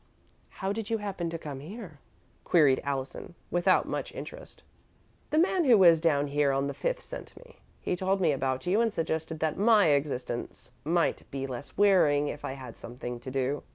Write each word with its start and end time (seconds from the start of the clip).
"How 0.49 0.73
did 0.73 0.89
you 0.89 0.97
happen 0.97 1.29
to 1.29 1.37
come 1.37 1.59
here?" 1.59 1.99
queried 2.43 2.81
Allison, 2.83 3.35
without 3.51 3.87
much 3.87 4.11
interest. 4.15 4.63
"The 5.29 5.37
man 5.37 5.63
who 5.65 5.77
was 5.77 6.01
down 6.01 6.25
here 6.25 6.51
on 6.51 6.65
the 6.65 6.73
fifth 6.73 7.01
sent 7.03 7.37
me. 7.37 7.59
He 7.79 7.95
told 7.95 8.19
me 8.19 8.31
about 8.31 8.65
you 8.65 8.81
and 8.81 8.91
suggested 8.91 9.41
that 9.41 9.57
my 9.59 9.89
existence 9.89 10.71
might 10.83 11.29
be 11.29 11.45
less 11.45 11.77
wearing 11.77 12.29
if 12.29 12.43
I 12.43 12.53
had 12.53 12.79
something 12.79 13.19
to 13.19 13.29
do. 13.29 13.61